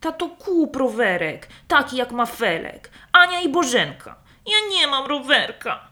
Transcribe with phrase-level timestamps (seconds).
[0.00, 4.16] Tato kup rowerek, taki jak ma Felek, Ania i Bożenka.
[4.46, 5.88] Ja nie mam rowerka.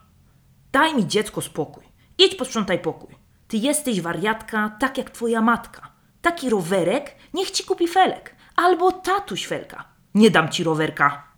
[0.71, 1.83] Daj mi dziecko spokój.
[2.17, 3.15] Idź posprzątaj pokój.
[3.47, 5.91] Ty jesteś wariatka, tak jak twoja matka.
[6.21, 8.35] Taki rowerek niech ci kupi Felek.
[8.55, 9.85] Albo tatuś Felka.
[10.15, 11.28] Nie dam ci rowerka.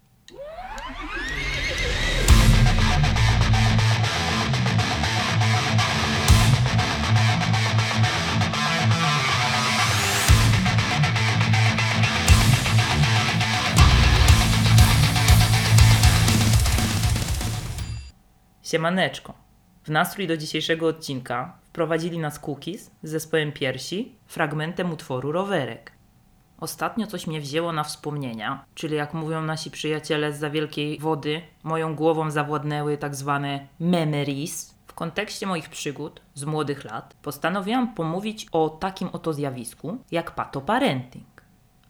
[18.72, 19.34] Siemaneczko.
[19.84, 25.92] W nastrój do dzisiejszego odcinka wprowadzili nas Cookies z zespołem Piersi, fragmentem utworu Rowerek.
[26.60, 31.42] Ostatnio coś mnie wzięło na wspomnienia, czyli jak mówią nasi przyjaciele z za wielkiej wody,
[31.64, 34.76] moją głową zawładnęły tak zwane memories.
[34.88, 41.44] W kontekście moich przygód z młodych lat postanowiłam pomówić o takim oto zjawisku jak patoparenting.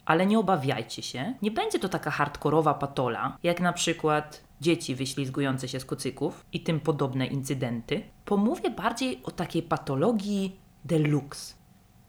[0.05, 5.67] Ale nie obawiajcie się, nie będzie to taka hardkorowa patola, jak na przykład dzieci wyślizgujące
[5.67, 8.04] się z kocyków i tym podobne incydenty.
[8.26, 11.54] Pomówię bardziej o takiej patologii deluxe.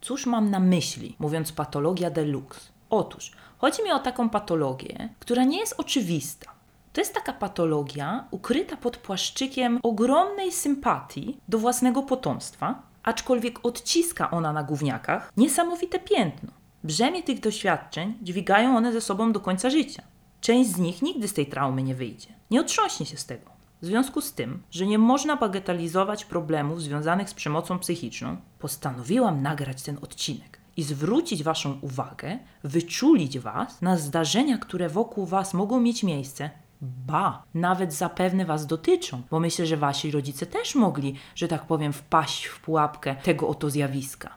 [0.00, 2.60] Cóż mam na myśli, mówiąc patologia deluxe?
[2.90, 6.52] Otóż, chodzi mi o taką patologię, która nie jest oczywista.
[6.92, 14.52] To jest taka patologia ukryta pod płaszczykiem ogromnej sympatii do własnego potomstwa, aczkolwiek odciska ona
[14.52, 16.50] na gówniakach niesamowite piętno.
[16.84, 20.02] Brzemię tych doświadczeń dźwigają one ze sobą do końca życia.
[20.42, 22.28] Część z nich nigdy z tej traumy nie wyjdzie.
[22.50, 23.50] Nie otrząśnie się z tego.
[23.82, 29.82] W związku z tym, że nie można bagatelizować problemów związanych z przemocą psychiczną, postanowiłam nagrać
[29.82, 36.02] ten odcinek i zwrócić Waszą uwagę, wyczulić Was na zdarzenia, które wokół Was mogą mieć
[36.02, 41.66] miejsce, ba, nawet zapewne Was dotyczą, bo myślę, że Wasi rodzice też mogli, że tak
[41.66, 44.34] powiem, wpaść w pułapkę tego oto zjawiska.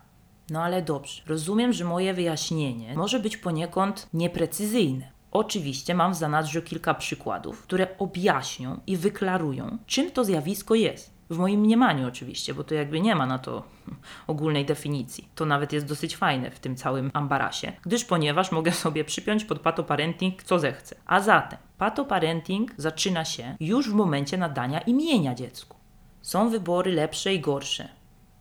[0.50, 5.14] No ale dobrze, rozumiem, że moje wyjaśnienie może być poniekąd nieprecyzyjne.
[5.36, 11.14] Oczywiście mam w zanadrzu kilka przykładów, które objaśnią i wyklarują, czym to zjawisko jest.
[11.30, 13.64] W moim mniemaniu oczywiście, bo to jakby nie ma na to
[14.27, 15.30] ogólnej definicji.
[15.36, 19.59] To nawet jest dosyć fajne w tym całym ambarasie, gdyż ponieważ mogę sobie przypiąć pod
[19.59, 20.95] patoparenting co zechcę.
[21.05, 25.77] A zatem patoparenting zaczyna się już w momencie nadania imienia dziecku.
[26.21, 27.89] Są wybory lepsze i gorsze.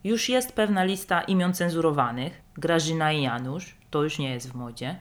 [0.03, 2.41] Już jest pewna lista imion cenzurowanych.
[2.57, 4.99] Grażyna i Janusz, to już nie jest w modzie.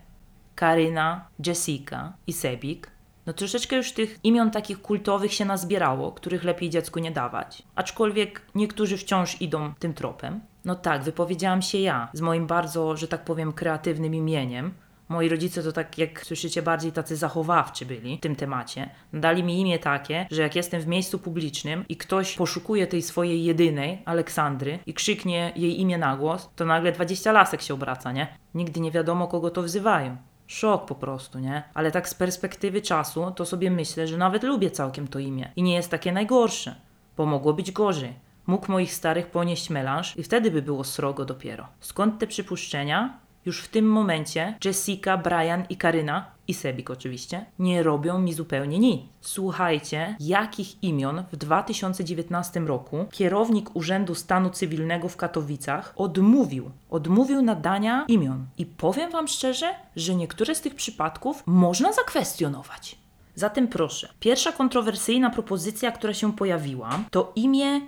[0.54, 2.90] Karyna, Jessica i Sebik.
[3.26, 7.62] No troszeczkę już tych imion takich kultowych się nazbierało, których lepiej dziecku nie dawać.
[7.74, 10.40] Aczkolwiek niektórzy wciąż idą tym tropem.
[10.64, 14.74] No tak, wypowiedziałam się ja z moim bardzo, że tak powiem, kreatywnym imieniem.
[15.08, 18.90] Moi rodzice to tak, jak słyszycie, bardziej tacy zachowawczy byli w tym temacie.
[19.12, 23.44] Dali mi imię takie, że jak jestem w miejscu publicznym i ktoś poszukuje tej swojej
[23.44, 28.38] jedynej, Aleksandry, i krzyknie jej imię na głos, to nagle 20 lasek się obraca, nie?
[28.54, 30.16] Nigdy nie wiadomo, kogo to wzywają.
[30.46, 31.62] Szok po prostu, nie?
[31.74, 35.52] Ale tak z perspektywy czasu, to sobie myślę, że nawet lubię całkiem to imię.
[35.56, 36.74] I nie jest takie najgorsze,
[37.16, 38.12] bo mogło być gorzej.
[38.46, 41.68] Mógł moich starych ponieść melanż i wtedy by było srogo dopiero.
[41.80, 43.18] Skąd te przypuszczenia?
[43.46, 48.78] Już w tym momencie Jessica, Brian i Karyna, i Sebik oczywiście, nie robią mi zupełnie
[48.78, 49.00] nic.
[49.20, 56.70] Słuchajcie, jakich imion w 2019 roku kierownik Urzędu Stanu Cywilnego w Katowicach odmówił.
[56.90, 58.46] Odmówił nadania imion.
[58.58, 62.96] I powiem Wam szczerze, że niektóre z tych przypadków można zakwestionować.
[63.34, 67.80] Zatem proszę, pierwsza kontrowersyjna propozycja, która się pojawiła, to imię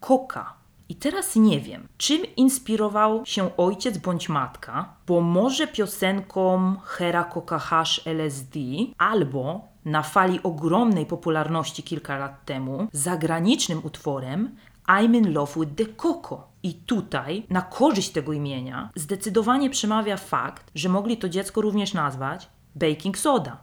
[0.00, 0.59] Koka.
[0.90, 7.58] I teraz nie wiem, czym inspirował się ojciec bądź matka, bo może piosenką Hera Coca
[7.58, 8.58] Hash LSD
[8.98, 14.56] albo na fali ogromnej popularności kilka lat temu zagranicznym utworem
[14.88, 16.48] I'm in love with the Coco.
[16.62, 22.48] I tutaj, na korzyść tego imienia, zdecydowanie przemawia fakt, że mogli to dziecko również nazwać
[22.74, 23.56] baking soda.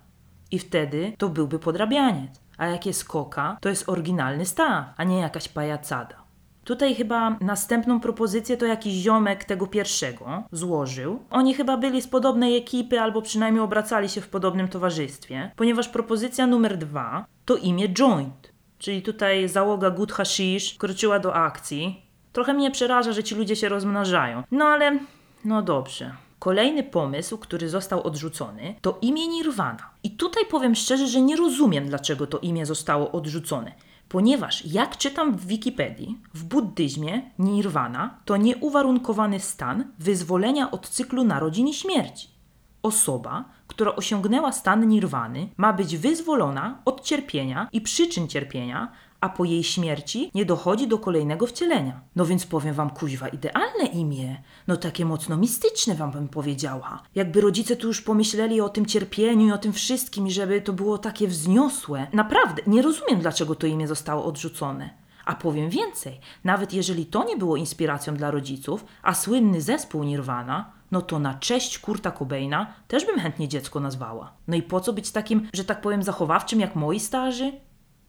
[0.52, 2.42] I wtedy to byłby podrabianiec.
[2.58, 6.27] A jak jest koka, to jest oryginalny staw, a nie jakaś pajacada.
[6.68, 11.20] Tutaj chyba następną propozycję to jakiś ziomek tego pierwszego złożył.
[11.30, 16.48] Oni chyba byli z podobnej ekipy albo przynajmniej obracali się w podobnym towarzystwie, ponieważ propozycja
[16.48, 18.54] numer dwa to imię Joint.
[18.78, 22.02] Czyli tutaj załoga Good Hashish kroczyła do akcji.
[22.34, 24.44] Trochę mnie przeraża, że ci ludzie się rozmnażają.
[24.52, 25.00] No ale,
[25.46, 26.12] no dobrze.
[26.40, 29.90] Kolejny pomysł, który został odrzucony, to imię Nirvana.
[30.04, 33.72] I tutaj powiem szczerze, że nie rozumiem, dlaczego to imię zostało odrzucone.
[34.10, 41.68] Ponieważ, jak czytam w Wikipedii, w buddyzmie nirvana to nieuwarunkowany stan wyzwolenia od cyklu narodzin
[41.68, 42.37] i śmierci.
[42.84, 48.92] Osoba, która osiągnęła stan nirwany, ma być wyzwolona od cierpienia i przyczyn cierpienia,
[49.22, 52.02] a po jej śmierci nie dochodzi do kolejnego wcielenia.
[52.16, 54.42] No więc powiem wam, kuźwa, idealne imię.
[54.68, 57.04] No takie mocno mistyczne wam bym powiedziała.
[57.16, 60.74] Jakby rodzice tu już pomyśleli o tym cierpieniu i o tym wszystkim, i żeby to
[60.74, 62.08] było takie wzniosłe.
[62.14, 64.90] Naprawdę, nie rozumiem, dlaczego to imię zostało odrzucone.
[65.26, 70.72] A powiem więcej, nawet jeżeli to nie było inspiracją dla rodziców, a słynny zespół Nirvana,
[70.92, 74.34] no to na cześć Kurta Cobaina też bym chętnie dziecko nazwała.
[74.48, 77.52] No i po co być takim, że tak powiem, zachowawczym jak moi starzy?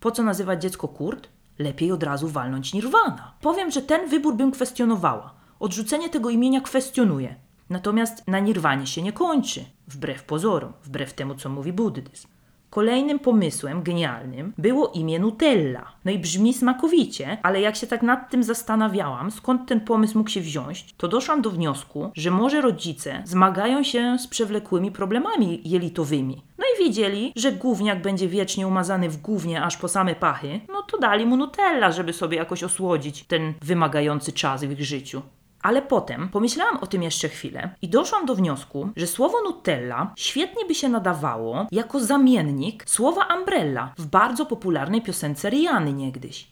[0.01, 1.29] Po co nazywać dziecko Kurt?
[1.59, 3.35] Lepiej od razu walnąć Nirvana.
[3.41, 5.35] Powiem, że ten wybór bym kwestionowała.
[5.61, 7.35] Odrzucenie tego imienia kwestionuję.
[7.71, 9.65] Natomiast na Nirwanie się nie kończy.
[9.89, 12.29] Wbrew pozorom, wbrew temu, co mówi buddyzm.
[12.70, 15.93] Kolejnym pomysłem genialnym było imię Nutella.
[16.05, 20.31] No i brzmi smakowicie, ale jak się tak nad tym zastanawiałam, skąd ten pomysł mógł
[20.31, 26.43] się wziąć, to doszłam do wniosku, że może rodzice zmagają się z przewlekłymi problemami jelitowymi.
[26.59, 30.82] No i wiedzieli, że gówniak będzie wiecznie umazany w gównie aż po same pachy, no
[30.82, 35.23] to dali mu Nutella, żeby sobie jakoś osłodzić ten wymagający czas w ich życiu.
[35.69, 40.65] Ale potem pomyślałam o tym jeszcze chwilę i doszłam do wniosku, że słowo Nutella świetnie
[40.65, 46.49] by się nadawało jako zamiennik słowa umbrella w bardzo popularnej piosence Riany niegdyś.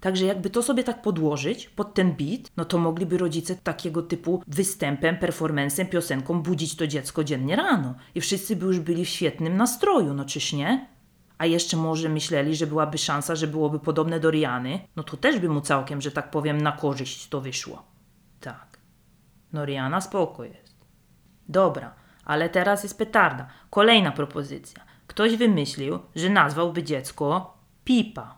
[0.00, 4.42] Także jakby to sobie tak podłożyć pod ten beat, no to mogliby rodzice takiego typu
[4.46, 9.56] występem, performancem, piosenką budzić to dziecko dziennie rano i wszyscy by już byli w świetnym
[9.56, 10.88] nastroju, no czyż nie?
[11.38, 15.38] A jeszcze może myśleli, że byłaby szansa, że byłoby podobne do Riany, no to też
[15.38, 17.97] by mu całkiem, że tak powiem, na korzyść to wyszło.
[19.52, 20.86] Noriana spoko jest.
[21.48, 23.46] Dobra, ale teraz jest petarda.
[23.70, 24.84] Kolejna propozycja.
[25.06, 28.36] Ktoś wymyślił, że nazwałby dziecko Pipa.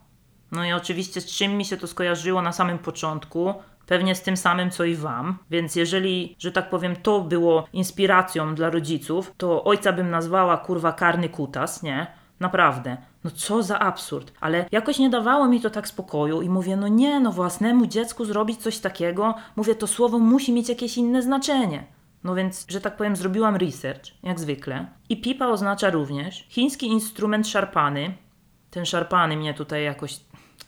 [0.52, 3.54] No i oczywiście z czym mi się to skojarzyło na samym początku?
[3.86, 5.38] Pewnie z tym samym, co i wam.
[5.50, 10.92] Więc jeżeli, że tak powiem, to było inspiracją dla rodziców, to ojca bym nazwała kurwa
[10.92, 12.06] karny kutas, nie?
[12.40, 12.96] Naprawdę.
[13.24, 14.32] No co za absurd.
[14.40, 18.24] Ale jakoś nie dawało mi to tak spokoju i mówię, no nie, no własnemu dziecku
[18.24, 21.84] zrobić coś takiego, mówię, to słowo musi mieć jakieś inne znaczenie.
[22.24, 24.86] No więc, że tak powiem, zrobiłam research, jak zwykle.
[25.08, 28.14] I pipa oznacza również chiński instrument szarpany.
[28.70, 30.20] Ten szarpany mnie tutaj jakoś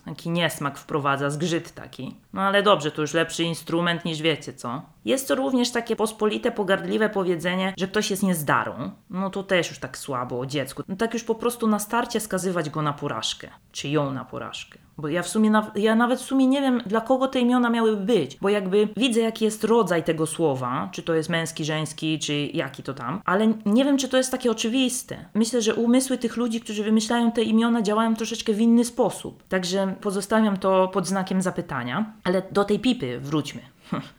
[0.04, 2.16] taki niesmak wprowadza, zgrzyt taki.
[2.32, 4.82] No ale dobrze, to już lepszy instrument niż wiecie, co?
[5.04, 8.90] Jest to również takie pospolite, pogardliwe powiedzenie, że ktoś jest niezdarą.
[9.10, 10.82] No to też już tak słabo o dziecku.
[10.88, 13.48] No tak już po prostu na starcie skazywać go na porażkę.
[13.72, 14.78] Czy ją na porażkę.
[14.98, 18.04] Bo ja w sumie, ja nawet w sumie nie wiem, dla kogo te imiona miałyby
[18.04, 22.46] być, bo jakby widzę, jaki jest rodzaj tego słowa, czy to jest męski, żeński, czy
[22.46, 25.24] jaki to tam, ale nie wiem, czy to jest takie oczywiste.
[25.34, 29.42] Myślę, że umysły tych ludzi, którzy wymyślają te imiona, działają troszeczkę w inny sposób.
[29.48, 33.60] Także pozostawiam to pod znakiem zapytania, ale do tej pipy wróćmy.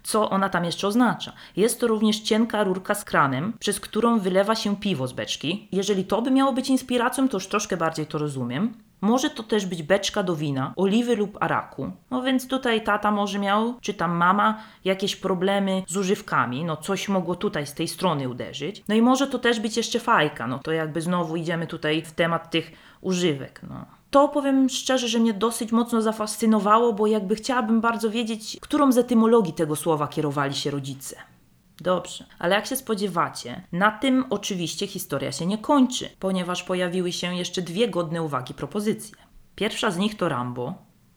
[0.04, 1.34] Co ona tam jeszcze oznacza?
[1.56, 5.68] Jest to również cienka rurka z kranem, przez którą wylewa się piwo z beczki.
[5.72, 8.74] Jeżeli to by miało być inspiracją, to już troszkę bardziej to rozumiem.
[9.02, 11.92] Może to też być beczka do wina, oliwy lub araku.
[12.12, 17.10] No więc tutaj tata może miał, czy tam mama, jakieś problemy z używkami, no coś
[17.10, 18.84] mogło tutaj z tej strony uderzyć.
[18.88, 22.12] No i może to też być jeszcze fajka, no to jakby znowu idziemy tutaj w
[22.12, 22.72] temat tych
[23.02, 23.86] używek, no.
[24.14, 28.98] To powiem szczerze, że mnie dosyć mocno zafascynowało, bo jakby chciałabym bardzo wiedzieć, którą z
[28.98, 31.16] etymologii tego słowa kierowali się rodzice.
[31.82, 37.36] Dobrze, ale jak się spodziewacie, na tym oczywiście historia się nie kończy, ponieważ pojawiły się
[37.36, 39.16] jeszcze dwie godne uwagi propozycje.
[39.56, 40.74] Pierwsza z nich to Rambo.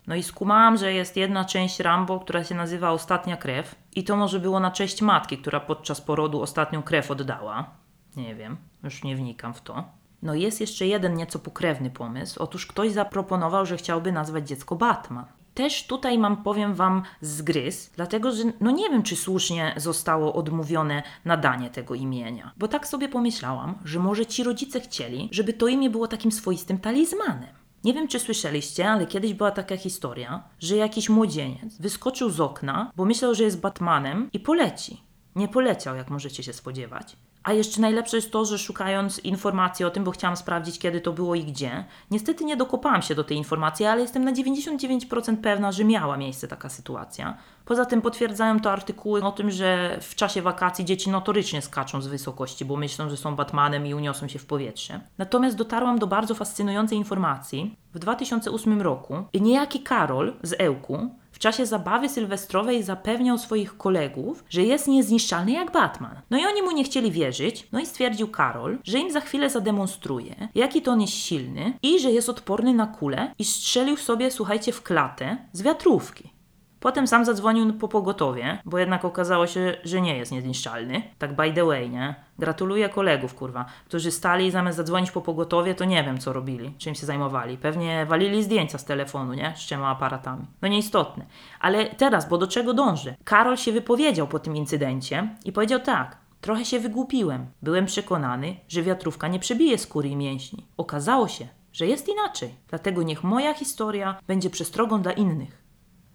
[0.07, 4.17] No i skumałam, że jest jedna część Rambo, która się nazywa Ostatnia Krew i to
[4.17, 7.71] może było na cześć matki, która podczas porodu ostatnią krew oddała.
[8.17, 9.85] Nie wiem, już nie wnikam w to.
[10.27, 12.43] No jest jeszcze jeden nieco pokrewny pomysł.
[12.43, 18.33] Otóż ktoś zaproponował, że chciałby nazwać dziecko Batman też tutaj mam, powiem Wam, zgryz, dlatego
[18.33, 22.53] że no nie wiem, czy słusznie zostało odmówione nadanie tego imienia.
[22.57, 26.79] Bo tak sobie pomyślałam, że może ci rodzice chcieli, żeby to imię było takim swoistym
[26.79, 27.55] talizmanem.
[27.85, 32.91] Nie wiem, czy słyszeliście, ale kiedyś była taka historia, że jakiś młodzieniec wyskoczył z okna,
[32.97, 35.03] bo myślał, że jest Batmanem i poleci.
[35.37, 37.17] Nie poleciał, jak możecie się spodziewać.
[37.47, 41.13] A jeszcze najlepsze jest to, że szukając informacji o tym, bo chciałam sprawdzić, kiedy to
[41.13, 45.73] było i gdzie, niestety nie dokopałam się do tej informacji, ale jestem na 99% pewna,
[45.73, 47.37] że miała miejsce taka sytuacja.
[47.67, 52.07] Poza tym potwierdzają to artykuły o tym, że w czasie wakacji dzieci notorycznie skaczą z
[52.07, 55.01] wysokości, bo myślą, że są Batmanem i uniosą się w powietrze.
[55.19, 57.77] Natomiast dotarłam do bardzo fascynującej informacji.
[57.95, 64.63] W 2008 roku niejaki Karol z Ełku w czasie zabawy sylwestrowej zapewniał swoich kolegów, że
[64.63, 66.21] jest niezniszczalny jak Batman.
[66.31, 69.51] No i oni mu nie chcieli wierzyć, no i stwierdził Karol, że im za chwilę
[69.51, 74.31] zademonstruje, jaki to on jest silny i że jest odporny na kule i strzelił sobie,
[74.31, 76.36] słuchajcie, w klatę z wiatrówki.
[76.81, 81.03] Potem sam zadzwonił po pogotowie, bo jednak okazało się, że nie jest niezniszczalny.
[81.19, 82.15] Tak by the way, nie?
[82.39, 86.75] Gratuluję kolegów, kurwa, którzy stali i zamiast zadzwonić po pogotowie, to nie wiem, co robili,
[86.79, 87.59] czym się zajmowali.
[87.59, 89.53] Pewnie walili zdjęcia z telefonu, nie?
[89.57, 90.47] Z trzema aparatami.
[90.63, 91.27] No nieistotne.
[91.61, 93.15] Ale teraz, bo do czego dążę?
[93.25, 96.17] Karol się wypowiedział po tym incydencie i powiedział tak.
[96.41, 97.47] Trochę się wygłupiłem.
[97.63, 100.67] Byłem przekonany, że wiatrówka nie przebije skóry i mięśni.
[100.77, 102.55] Okazało się, że jest inaczej.
[102.69, 105.66] Dlatego niech moja historia będzie przestrogą dla innych.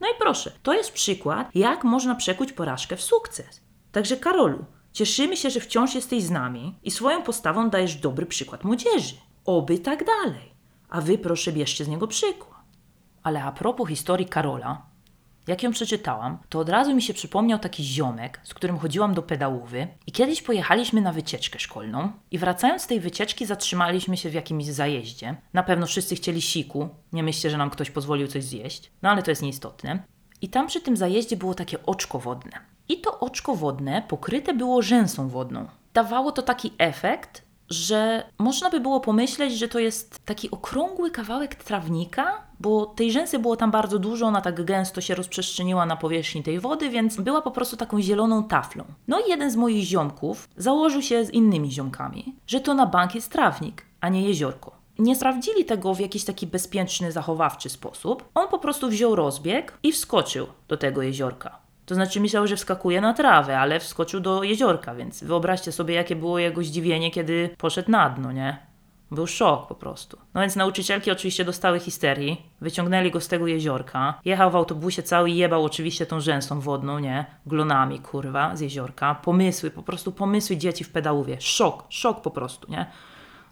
[0.02, 3.62] No i proszę, to jest przykład, jak można przekuć porażkę w sukces.
[3.92, 8.64] Także Karolu, cieszymy się, że wciąż jesteś z nami i swoją postawą dajesz dobry przykład
[8.64, 9.16] młodzieży.
[9.46, 10.54] Oby tak dalej.
[10.90, 12.62] A wy proszę bierzcie z niego przykład.
[13.24, 14.86] Ale a propos historii Karola,
[15.52, 19.22] jak ją przeczytałam, to od razu mi się przypomniał taki ziomek, z którym chodziłam do
[19.22, 24.34] pedałówy i kiedyś pojechaliśmy na wycieczkę szkolną i wracając z tej wycieczki zatrzymaliśmy się w
[24.34, 25.36] jakimś zajeździe.
[25.54, 29.24] Na pewno wszyscy chcieli siku, nie myślcie, że nam ktoś pozwolił coś zjeść, no ale
[29.24, 30.04] to jest nieistotne.
[30.42, 32.52] I tam przy tym zajeździe było takie oczko wodne.
[32.90, 35.68] I to oczko wodne pokryte było rzęsą wodną.
[35.94, 41.56] Dawało to taki efekt, że można by było pomyśleć, że to jest taki okrągły kawałek
[41.56, 46.44] trawnika, bo tej rzęsy było tam bardzo dużo, ona tak gęsto się rozprzestrzeniła na powierzchni
[46.44, 48.84] tej wody, więc była po prostu taką zieloną taflą.
[49.08, 53.16] No i jeden z moich ziomków założył się z innymi ziomkami, że to na bank
[53.16, 54.72] jest trawnik, a nie jeziorko.
[55.00, 58.30] Nie sprawdzili tego w jakiś taki bezpieczny, zachowawczy sposób.
[58.36, 61.58] On po prostu wziął rozbieg i wskoczył do tego jeziorka.
[61.86, 66.16] To znaczy myślał, że wskakuje na trawę, ale wskoczył do jeziorka, więc wyobraźcie sobie, jakie
[66.16, 68.71] było jego zdziwienie, kiedy poszedł na dno, nie?
[69.12, 70.18] Był szok po prostu.
[70.34, 75.30] No więc nauczycielki oczywiście dostały histerii, wyciągnęli go z tego jeziorka, jechał w autobusie cały
[75.30, 77.26] i jebał oczywiście tą rzęsą wodną, nie?
[77.46, 79.16] Glonami, kurwa, z jeziorka.
[79.16, 81.42] Pomysły, po prostu pomysły dzieci w pedałówie.
[81.42, 82.86] Szok, szok po prostu, nie?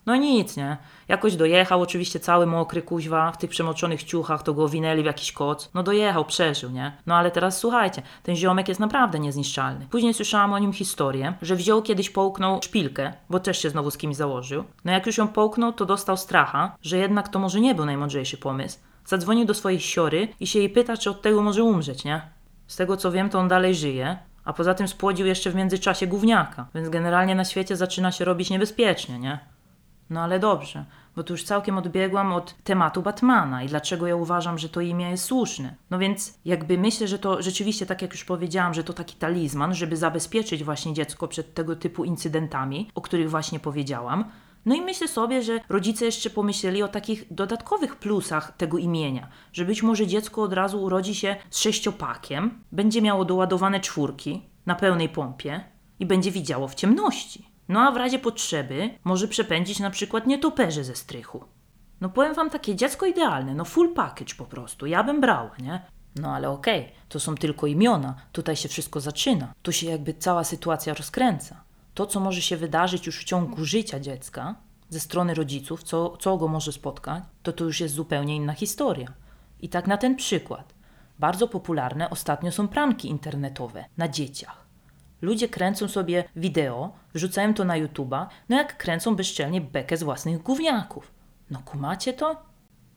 [0.06, 0.78] No nic, nie?
[1.08, 5.32] Jakoś dojechał, oczywiście cały mokry kuźwa, w tych przemoczonych ciuchach, to go winęli w jakiś
[5.32, 5.70] koc.
[5.74, 6.98] No dojechał, przeżył, nie?
[7.06, 9.88] No ale teraz słuchajcie, ten ziomek jest naprawdę niezniszczalny.
[9.92, 13.98] Później słyszałam o nim historię, że wziął kiedyś połknął szpilkę, bo też się znowu z
[13.98, 14.64] kimś założył.
[14.86, 18.38] No jak już ją połknął, to dostał stracha, że jednak to może nie był najmądrzejszy
[18.38, 18.80] pomysł.
[19.06, 22.22] Zadzwonił do swojej siory i się jej pyta, czy od tego może umrzeć, nie?
[22.68, 26.08] Z tego co wiem, to on dalej żyje, a poza tym spłodził jeszcze w międzyczasie
[26.08, 29.40] gówniaka, więc generalnie na świecie zaczyna się robić niebezpiecznie, nie?
[30.10, 30.86] No ale dobrze,
[31.16, 35.10] bo tu już całkiem odbiegłam od tematu Batmana i dlaczego ja uważam, że to imię
[35.10, 35.76] jest słuszne.
[35.90, 39.76] No więc jakby myślę, że to rzeczywiście, tak jak już powiedziałam, że to taki talizman,
[39.76, 44.26] żeby zabezpieczyć właśnie dziecko przed tego typu incydentami, o których właśnie powiedziałam.
[44.66, 49.66] No i myślę sobie, że rodzice jeszcze pomyśleli o takich dodatkowych plusach tego imienia, że
[49.66, 55.10] być może dziecko od razu urodzi się z sześciopakiem, będzie miało doładowane czwórki na pełnej
[55.10, 55.64] pompie
[56.00, 57.49] i będzie widziało w ciemności.
[57.70, 61.44] No a w razie potrzeby może przepędzić na przykład nietoperze ze strychu.
[62.02, 65.82] No powiem wam takie dziecko idealne, no full package po prostu, ja bym brała, nie?
[66.16, 70.14] No ale okej, okay, to są tylko imiona, tutaj się wszystko zaczyna, tu się jakby
[70.14, 71.64] cała sytuacja rozkręca.
[71.94, 74.56] To, co może się wydarzyć już w ciągu życia dziecka,
[74.90, 79.14] ze strony rodziców, co, co go może spotkać, to to już jest zupełnie inna historia.
[79.62, 80.74] I tak na ten przykład.
[81.20, 84.59] Bardzo popularne ostatnio są pranki internetowe na dzieciach.
[85.22, 90.44] Ludzie kręcą sobie wideo, wrzucają to na YouTube'a, no jak kręcą bezczelnie bekę z własnych
[90.44, 91.12] gówniaków.
[91.52, 92.36] No kumacie to?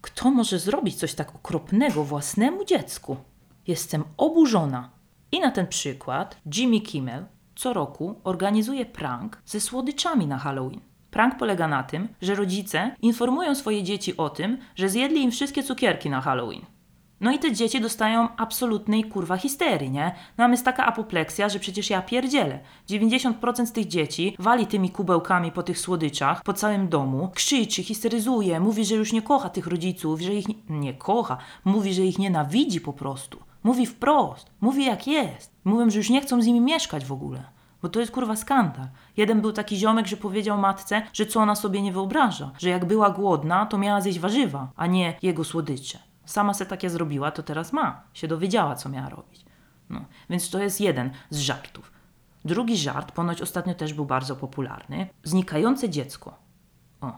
[0.01, 3.17] Kto może zrobić coś tak okropnego własnemu dziecku?
[3.67, 4.91] Jestem oburzona.
[5.33, 7.25] I na ten przykład Jimmy Kimmel
[7.55, 10.81] co roku organizuje prank ze słodyczami na Halloween.
[11.11, 15.63] Prank polega na tym, że rodzice informują swoje dzieci o tym, że zjedli im wszystkie
[15.63, 16.63] cukierki na Halloween.
[17.23, 20.15] No i te dzieci dostają absolutnej kurwa histerii, nie?
[20.39, 22.61] No jest taka apopleksja, że przecież ja pierdzielę.
[22.89, 28.61] 90% z tych dzieci wali tymi kubełkami po tych słodyczach po całym domu, krzyczy, histeryzuje,
[28.61, 32.19] mówi, że już nie kocha tych rodziców, że ich nie, nie kocha, mówi, że ich
[32.19, 33.39] nienawidzi po prostu.
[33.63, 35.53] Mówi wprost, mówi jak jest.
[35.65, 37.43] Mówią, że już nie chcą z nimi mieszkać w ogóle.
[37.83, 38.87] Bo to jest kurwa skandal.
[39.17, 42.85] Jeden był taki ziomek, że powiedział matce, że co ona sobie nie wyobraża, że jak
[42.85, 46.12] była głodna, to miała zjeść warzywa, a nie jego słodycze.
[46.25, 48.03] Sama se takie zrobiła, to teraz ma.
[48.15, 49.45] Się dowiedziała, co miała robić.
[49.91, 51.93] No, więc to jest jeden z żartów.
[52.45, 55.09] Drugi żart, ponoć ostatnio też był bardzo popularny.
[55.25, 56.39] Znikające dziecko.
[57.01, 57.13] O.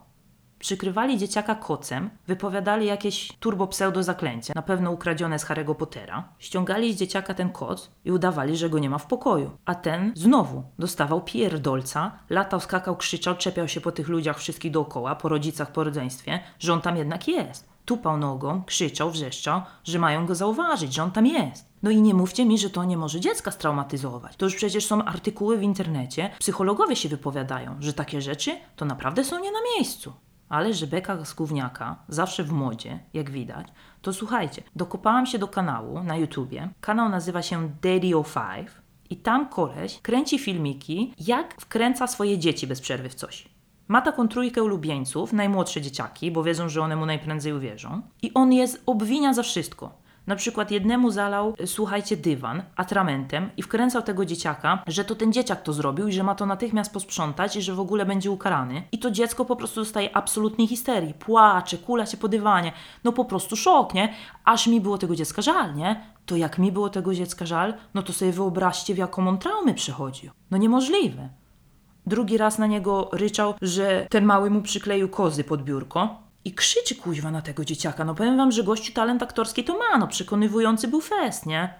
[0.58, 6.28] Przykrywali dzieciaka kocem, wypowiadali jakieś turbo-pseudo zaklęcie, na pewno ukradzione z Harry'ego Pottera.
[6.38, 9.50] Ściągali z dzieciaka ten koc i udawali, że go nie ma w pokoju.
[9.64, 15.16] A ten znowu dostawał pierdolca, latał, skakał, krzyczał, czepiał się po tych ludziach wszystkich dookoła,
[15.16, 20.26] po rodzicach, po rodzeństwie, że on tam jednak jest tupał nogą, krzyczał, wrzeszczał, że mają
[20.26, 21.68] go zauważyć, że on tam jest.
[21.82, 24.36] No i nie mówcie mi, że to nie może dziecka straumatyzować.
[24.36, 29.24] To już przecież są artykuły w internecie, psychologowie się wypowiadają, że takie rzeczy to naprawdę
[29.24, 30.12] są nie na miejscu.
[30.48, 33.66] Ale że beka z gówniaka, zawsze w modzie, jak widać,
[34.02, 36.68] to słuchajcie, dokopałam się do kanału na YouTubie.
[36.80, 38.64] Kanał nazywa się Daddy05
[39.10, 43.53] i tam koleś kręci filmiki, jak wkręca swoje dzieci bez przerwy w coś.
[43.88, 48.02] Ma taką trójkę ulubieńców, najmłodsze dzieciaki, bo wiedzą, że one mu najprędzej uwierzą.
[48.22, 50.04] I on je obwinia za wszystko.
[50.26, 55.32] Na przykład jednemu zalał, y, słuchajcie, dywan atramentem i wkręcał tego dzieciaka, że to ten
[55.32, 58.82] dzieciak to zrobił i że ma to natychmiast posprzątać i że w ogóle będzie ukarany.
[58.92, 61.14] I to dziecko po prostu dostaje absolutnej histerii.
[61.14, 62.72] Płacze, kula się po dywanie.
[63.04, 64.14] No po prostu szok, nie?
[64.44, 66.00] Aż mi było tego dziecka żal, nie?
[66.26, 69.74] To jak mi było tego dziecka żal, no to sobie wyobraźcie, w jaką on traumę
[69.74, 70.30] przechodził.
[70.50, 71.28] No niemożliwe.
[72.06, 76.24] Drugi raz na niego ryczał, że ten mały mu przykleił kozy pod biurko.
[76.44, 78.04] I krzyczy kuźwa na tego dzieciaka.
[78.04, 81.74] No powiem wam, że gościu talent aktorski to ma, no przekonywujący był fest, nie?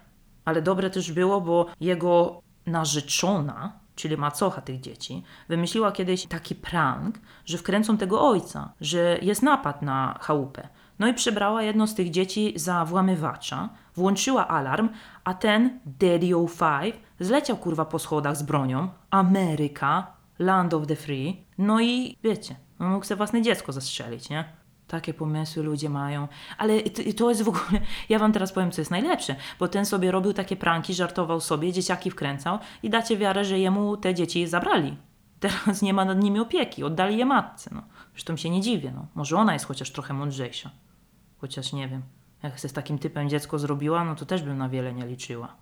[0.44, 7.18] Ale dobre też było, bo jego narzeczona, czyli macocha tych dzieci, wymyśliła kiedyś taki prank,
[7.46, 10.68] że wkręcą tego ojca, że jest napad na chałupę.
[10.98, 14.88] No i przebrała jedno z tych dzieci za włamywacza, włączyła alarm,
[15.24, 18.88] a ten Daddy 05 zleciał kurwa po schodach z bronią.
[19.10, 21.46] Ameryka, land of the free.
[21.58, 24.44] No i wiecie, on mógł sobie własne dziecko zastrzelić, nie?
[24.86, 26.28] Takie pomysły ludzie mają.
[26.58, 26.80] Ale
[27.16, 27.80] to jest w ogóle.
[28.08, 31.72] Ja wam teraz powiem, co jest najlepsze, bo ten sobie robił takie pranki, żartował sobie,
[31.72, 34.96] dzieciaki wkręcał i dacie wiarę, że jemu te dzieci zabrali.
[35.40, 37.70] Teraz nie ma nad nimi opieki, oddali je matce.
[37.74, 37.82] No.
[38.12, 38.92] Zresztą się nie dziwię.
[38.94, 39.06] No.
[39.14, 40.70] Może ona jest chociaż trochę mądrzejsza.
[41.36, 42.02] Chociaż nie wiem.
[42.42, 45.56] Jak się z takim typem dziecko zrobiła, no to też bym na wiele nie liczyła.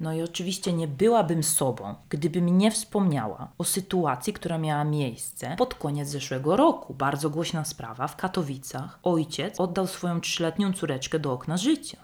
[0.00, 5.74] No i oczywiście nie byłabym sobą, gdybym nie wspomniała o sytuacji, która miała miejsce pod
[5.74, 6.94] koniec zeszłego roku.
[6.94, 8.98] Bardzo głośna sprawa w Katowicach.
[9.02, 11.98] Ojciec oddał swoją trzyletnią córeczkę do okna życia.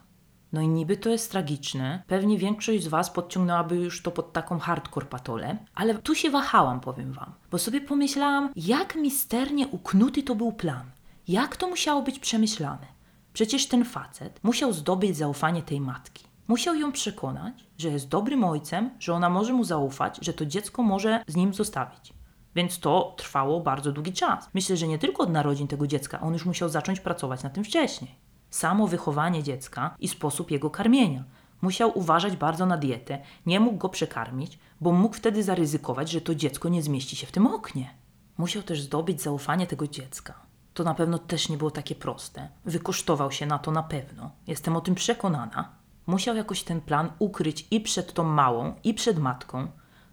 [0.53, 2.03] No i niby to jest tragiczne.
[2.07, 6.81] Pewnie większość z Was podciągnęłaby już to pod taką hardcore patolę, ale tu się wahałam,
[6.81, 10.91] powiem Wam, bo sobie pomyślałam, jak misternie uknuty to był plan.
[11.29, 12.87] Jak to musiało być przemyślane?
[13.33, 16.25] Przecież ten facet musiał zdobyć zaufanie tej matki.
[16.49, 20.83] Musiał ją przekonać, że jest dobrym ojcem, że ona może mu zaufać, że to dziecko
[20.83, 22.13] może z nim zostawić.
[22.55, 24.51] Więc to trwało bardzo długi czas.
[24.55, 27.65] Myślę, że nie tylko od narodzin tego dziecka, on już musiał zacząć pracować na tym
[27.65, 28.15] wcześniej.
[28.51, 31.25] Samo wychowanie dziecka i sposób jego karmienia.
[31.63, 36.35] Musiał uważać bardzo na dietę, nie mógł go przekarmić, bo mógł wtedy zaryzykować, że to
[36.35, 37.91] dziecko nie zmieści się w tym oknie.
[38.39, 40.35] Musiał też zdobyć zaufanie tego dziecka.
[40.75, 42.49] To na pewno też nie było takie proste.
[42.65, 44.31] Wykosztował się na to na pewno.
[44.47, 49.19] Jestem o tym przekonana musiał jakoś ten plan ukryć i przed tą małą, i przed
[49.19, 49.69] matką,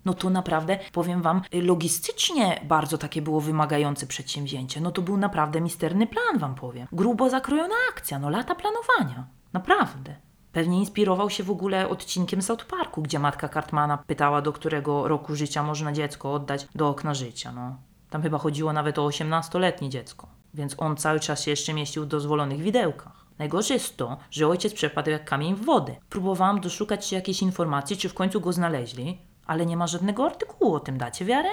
[0.06, 4.82] no to naprawdę, powiem Wam, logistycznie bardzo takie było wymagające przedsięwzięcie.
[4.82, 6.88] No to był naprawdę misterny plan, Wam powiem.
[6.92, 9.28] Grubo zakrojona akcja, no lata planowania.
[9.54, 10.16] Naprawdę.
[10.52, 15.36] Pewnie inspirował się w ogóle odcinkiem South Parku, gdzie matka Cartmana pytała, do którego roku
[15.36, 17.52] życia można dziecko oddać do okna życia.
[17.52, 17.76] No.
[18.10, 22.08] Tam chyba chodziło nawet o 18-letnie dziecko, więc on cały czas się jeszcze mieścił w
[22.08, 23.21] dozwolonych widełkach.
[23.40, 25.96] Najgorsze jest to, że ojciec przepadł jak kamień w wodę.
[26.10, 30.74] Próbowałam doszukać się jakiejś informacji, czy w końcu go znaleźli, ale nie ma żadnego artykułu
[30.74, 31.50] o tym, dacie wiarę?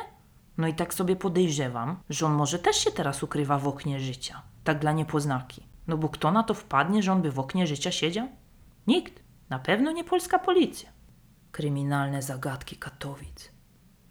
[0.59, 4.43] No i tak sobie podejrzewam, że on może też się teraz ukrywa w oknie życia.
[4.65, 5.67] Tak dla niepoznaki.
[5.87, 8.29] No bo kto na to wpadnie, że on by w oknie życia siedział?
[8.87, 9.23] Nikt.
[9.51, 10.91] Na pewno nie polska policja.
[11.53, 13.51] Kryminalne zagadki Katowic.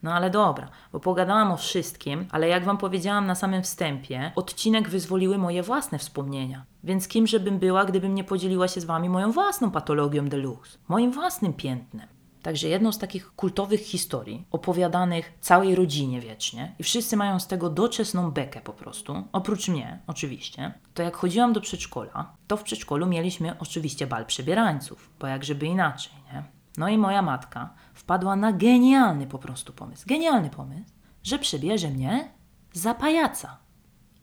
[0.08, 4.90] No ale dobra, bo pogadałam o wszystkim, ale jak wam powiedziałam na samym wstępie, odcinek
[4.90, 6.66] wyzwoliły moje własne wspomnienia.
[6.84, 11.12] Więc kim żebym była, gdybym nie podzieliła się z wami moją własną patologią deluxe, moim
[11.12, 12.08] własnym piętnem.
[12.42, 17.70] Także jedną z takich kultowych historii, opowiadanych całej rodzinie wiecznie, i wszyscy mają z tego
[17.70, 23.06] doczesną bekę po prostu, oprócz mnie oczywiście, to jak chodziłam do przedszkola, to w przedszkolu
[23.06, 26.57] mieliśmy oczywiście bal przebierańców, bo jak żeby inaczej, nie?
[26.78, 30.92] No i moja matka wpadła na genialny po prostu pomysł, genialny pomysł,
[31.24, 32.32] że przebierze mnie
[32.74, 33.58] za pajaca.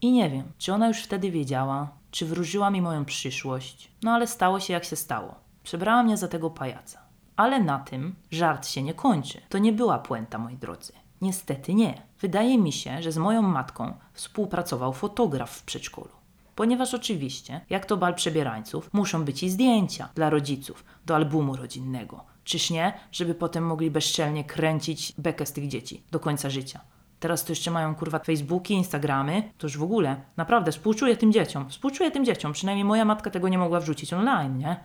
[0.01, 4.27] I nie wiem, czy ona już wtedy wiedziała, czy wróżyła mi moją przyszłość, no ale
[4.27, 5.35] stało się jak się stało.
[5.63, 6.99] Przebrała mnie za tego pajaca.
[7.37, 9.41] Ale na tym żart się nie kończy.
[9.49, 10.93] To nie była puenta, moi drodzy.
[11.21, 12.03] Niestety nie.
[12.21, 16.11] Wydaje mi się, że z moją matką współpracował fotograf w przedszkolu.
[16.55, 22.25] Ponieważ oczywiście, jak to bal przebierańców, muszą być i zdjęcia dla rodziców do albumu rodzinnego.
[22.45, 22.93] Czyż nie?
[23.13, 26.81] Żeby potem mogli bezczelnie kręcić bekę z tych dzieci do końca życia.
[27.21, 30.17] Teraz to jeszcze mają kurwa Facebooki, Instagramy, to już w ogóle.
[30.37, 31.71] Naprawdę, współczuję tym dzieciom.
[31.71, 32.53] Współczuję tym dzieciom.
[32.53, 34.77] Przynajmniej moja matka tego nie mogła wrzucić online, nie?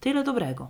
[0.00, 0.68] Tyle dobrego.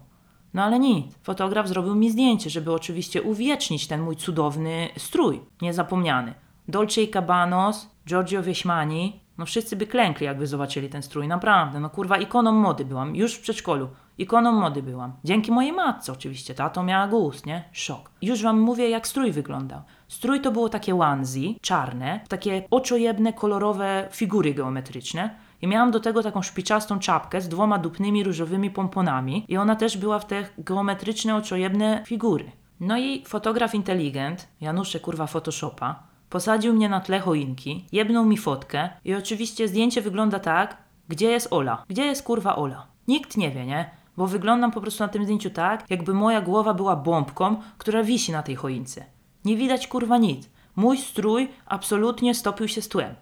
[0.55, 1.15] No ale nic.
[1.23, 5.41] Fotograf zrobił mi zdjęcie, żeby oczywiście uwiecznić ten mój cudowny strój.
[5.63, 6.35] Niezapomniany.
[6.69, 9.21] Dolce i Cabanos, Giorgio Wieśmani.
[9.39, 11.29] No wszyscy by klękli, jakby zobaczyli ten strój.
[11.29, 11.81] Naprawdę.
[11.81, 13.17] No kurwa, ikoną mody byłam.
[13.17, 13.89] Już w przedszkolu.
[14.19, 15.13] Ikoną mody byłam.
[15.25, 17.65] Dzięki mojej matce oczywiście, tato miała gust, nie?
[17.73, 18.11] Szok.
[18.23, 19.83] Już wam mówię, jak strój wyglądał.
[20.09, 25.31] Strój to było takie onesie, czarne, takie oczojebne, kolorowe figury geometryczne.
[25.63, 29.97] I miałam do tego taką szpiczastą czapkę z dwoma dupnymi różowymi pomponami i ona też
[29.97, 32.53] była w te geometryczne, oczojebne figury.
[32.81, 38.89] No i fotograf inteligent, Janusze kurwa Photoshopa, posadził mnie na tle choinki, jebnął mi fotkę
[39.05, 40.77] i oczywiście zdjęcie wygląda tak,
[41.09, 41.85] gdzie jest Ola?
[41.89, 42.87] Gdzie jest kurwa Ola?
[43.09, 43.91] Nikt nie wie, nie?
[44.19, 48.33] Bo wyglądam po prostu na tym zdjęciu tak, jakby moja głowa była bombką, która wisi
[48.33, 49.05] na tej choince.
[49.45, 50.51] Nie widać kurwa nic.
[50.77, 53.15] Mój strój absolutnie stopił się z tłem.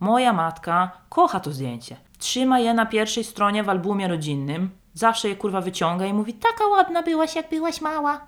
[0.00, 1.96] Moja matka kocha to zdjęcie.
[2.18, 4.70] Trzyma je na pierwszej stronie w albumie rodzinnym.
[4.94, 8.26] Zawsze je kurwa wyciąga i mówi, taka ładna byłaś, jak byłaś mała.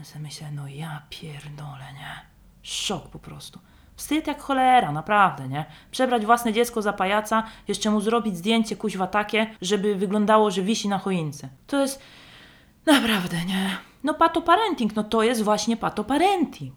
[0.00, 2.26] A sobie myślę, no ja pierdolę, nie?
[2.62, 3.58] Szok po prostu.
[4.02, 5.64] Wstyd jak cholera, naprawdę, nie?
[5.90, 10.88] Przebrać własne dziecko za pajaca, jeszcze mu zrobić zdjęcie kuźwa takie, żeby wyglądało, że wisi
[10.88, 11.48] na choince.
[11.66, 12.02] To jest
[12.86, 13.76] naprawdę, nie?
[14.04, 16.74] No patoparenting, no to jest właśnie patoparenting.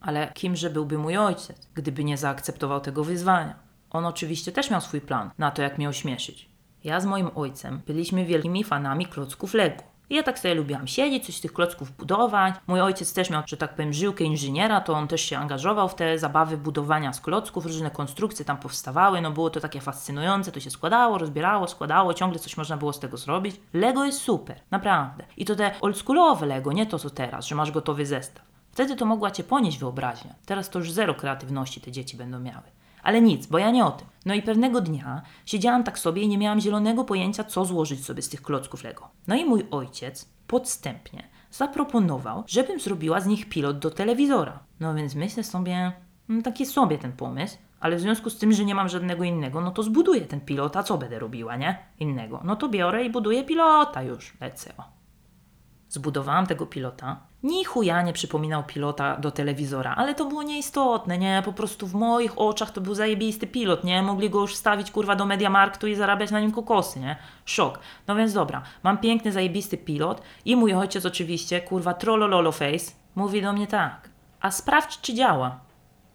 [0.00, 3.54] Ale kimże byłby mój ojciec, gdyby nie zaakceptował tego wyzwania?
[3.90, 6.48] On oczywiście też miał swój plan na to, jak mnie ośmieszyć.
[6.84, 9.82] Ja z moim ojcem byliśmy wielkimi fanami klocków Lego.
[10.10, 12.54] I ja tak sobie lubiłam siedzieć, coś z tych klocków budować.
[12.66, 15.94] Mój ojciec też miał, że tak powiem, żyłkę inżyniera, to on też się angażował w
[15.94, 20.60] te zabawy budowania z klocków, różne konstrukcje tam powstawały, no było to takie fascynujące, to
[20.60, 23.60] się składało, rozbierało, składało, ciągle coś można było z tego zrobić.
[23.72, 25.24] Lego jest super, naprawdę.
[25.36, 28.44] I to te oldschoolowe Lego, nie to co teraz, że masz gotowy zestaw.
[28.72, 30.34] Wtedy to mogła cię ponieść wyobraźnia.
[30.46, 32.75] Teraz to już zero kreatywności te dzieci będą miały.
[33.06, 34.06] Ale nic, bo ja nie o tym.
[34.24, 38.22] No i pewnego dnia siedziałam tak sobie i nie miałam zielonego pojęcia, co złożyć sobie
[38.22, 39.08] z tych klocków Lego.
[39.26, 44.58] No i mój ojciec podstępnie zaproponował, żebym zrobiła z nich pilot do telewizora.
[44.80, 45.92] No więc myślę sobie,
[46.28, 49.60] no taki sobie ten pomysł, ale w związku z tym, że nie mam żadnego innego,
[49.60, 51.78] no to zbuduję ten pilot, a co będę robiła, nie?
[51.98, 52.40] Innego.
[52.44, 54.72] No to biorę i buduję pilota już, lecę.
[54.78, 54.84] O.
[55.88, 57.25] Zbudowałam tego pilota.
[57.42, 61.42] Ni chuja nie przypominał pilota do telewizora, ale to było nieistotne, nie?
[61.44, 64.02] Po prostu w moich oczach to był zajebisty pilot, nie?
[64.02, 67.16] Mogli go już wstawić, kurwa, do Mediamarktu i zarabiać na nim kokosy, nie?
[67.44, 67.78] Szok.
[68.06, 73.42] No więc dobra, mam piękny, zajebisty pilot i mój ojciec oczywiście, kurwa, trollololo face, mówi
[73.42, 74.08] do mnie tak,
[74.40, 75.60] a sprawdź, czy działa.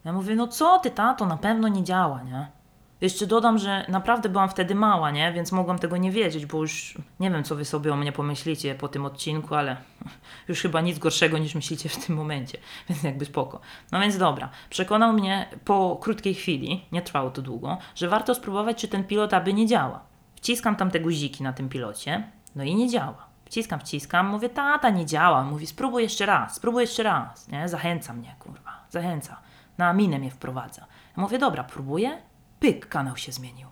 [0.05, 2.60] Ja mówię, no co ty, tato, na pewno nie działa, nie?
[3.01, 5.33] Jeszcze dodam, że naprawdę byłam wtedy mała, nie?
[5.33, 8.75] Więc mogłam tego nie wiedzieć, bo już nie wiem, co wy sobie o mnie pomyślicie
[8.75, 9.77] po tym odcinku, ale
[10.47, 12.57] już chyba nic gorszego niż myślicie w tym momencie,
[12.89, 13.59] więc jakby spoko.
[13.91, 18.77] No więc dobra, przekonał mnie po krótkiej chwili, nie trwało to długo, że warto spróbować,
[18.77, 19.99] czy ten pilot aby nie działa.
[20.35, 22.23] Wciskam tam te guziki na tym pilocie,
[22.55, 23.31] no i nie działa.
[23.45, 25.43] Wciskam, wciskam, mówię, tata, nie działa.
[25.43, 27.69] Mówi, spróbuj jeszcze raz, spróbuj jeszcze raz, nie?
[27.69, 29.37] Zachęca mnie, kurwa, zachęca.
[29.77, 30.85] Na minę mnie wprowadza.
[31.17, 32.21] Ja mówię, dobra, próbuję,
[32.61, 33.67] Pyk, kanał się zmienił.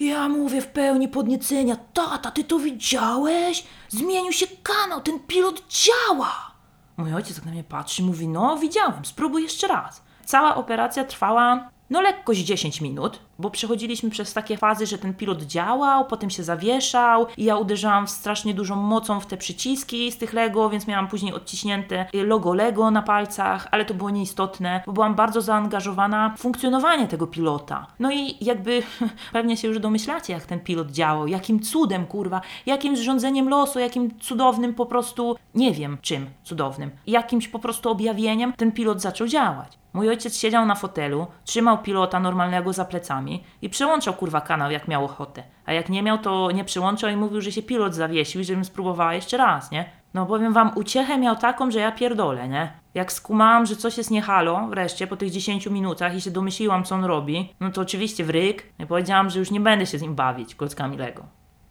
[0.00, 3.64] Ja mówię w pełni podniecenia, tata, ty to widziałeś?
[3.88, 6.50] Zmienił się kanał, ten pilot działa!
[6.96, 10.02] Mój ojciec tak na mnie patrzy, mówi, no widziałem, spróbuj jeszcze raz.
[10.24, 15.42] Cała operacja trwała no lekkość 10 minut, bo przechodziliśmy przez takie fazy, że ten pilot
[15.42, 20.32] działał, potem się zawieszał i ja uderzałam strasznie dużą mocą w te przyciski z tych
[20.32, 25.14] Lego, więc miałam później odciśnięte logo Lego na palcach, ale to było nieistotne, bo byłam
[25.14, 27.86] bardzo zaangażowana w funkcjonowanie tego pilota.
[27.98, 28.82] No i jakby
[29.32, 34.18] pewnie się już domyślacie, jak ten pilot działał, jakim cudem, kurwa, jakim zrządzeniem losu, jakim
[34.20, 39.78] cudownym po prostu, nie wiem czym cudownym, jakimś po prostu objawieniem ten pilot zaczął działać.
[39.92, 43.27] Mój ojciec siedział na fotelu, trzymał pilota normalnego za plecami
[43.62, 45.42] i przełączał kurwa kanał jak miał ochotę.
[45.66, 48.64] A jak nie miał, to nie przełączał i mówił, że się pilot zawiesił i żebym
[48.64, 49.90] spróbowała jeszcze raz, nie?
[50.14, 52.72] No powiem wam, uciechę miał taką, że ja pierdolę, nie?
[52.94, 56.84] Jak skumałam, że coś jest nie halo, wreszcie po tych 10 minutach i się domyśliłam,
[56.84, 59.98] co on robi, no to oczywiście w ryk i powiedziałam, że już nie będę się
[59.98, 61.26] z nim bawić klockami Lego.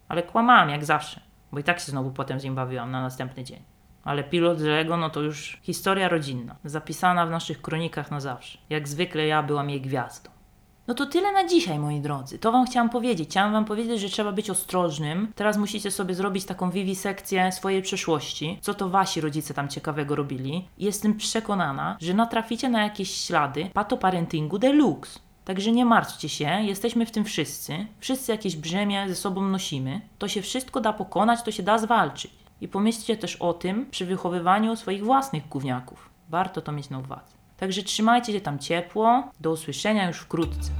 [0.08, 1.20] Ale kłamałam jak zawsze,
[1.52, 3.62] bo i tak się znowu potem z nim bawiłam na następny dzień.
[4.04, 8.58] Ale pilot Lego, no to już historia rodzinna, zapisana w naszych kronikach na zawsze.
[8.70, 10.30] Jak zwykle ja byłam jej gwiazdą.
[10.88, 12.38] No to tyle na dzisiaj, moi drodzy.
[12.38, 13.28] To Wam chciałam powiedzieć.
[13.28, 15.32] Chciałam Wam powiedzieć, że trzeba być ostrożnym.
[15.34, 20.68] Teraz musicie sobie zrobić taką wiwisekcję swojej przeszłości, co to Wasi rodzice tam ciekawego robili.
[20.78, 25.20] Jestem przekonana, że natraficie na jakieś ślady patoparentingu deluxe.
[25.44, 27.86] Także nie martwcie się, jesteśmy w tym wszyscy.
[28.00, 30.00] Wszyscy jakieś brzemię ze sobą nosimy.
[30.18, 32.32] To się wszystko da pokonać, to się da zwalczyć.
[32.60, 36.10] I pomyślcie też o tym przy wychowywaniu swoich własnych gówniaków.
[36.28, 37.37] Warto to mieć na uwadze.
[37.58, 39.30] Także trzymajcie się tam ciepło.
[39.40, 40.70] Do usłyszenia już wkrótce.